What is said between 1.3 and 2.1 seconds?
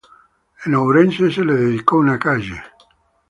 le dedicó